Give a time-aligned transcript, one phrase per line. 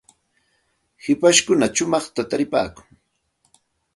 [1.03, 2.87] hipashkuna shumaqta takipaakun.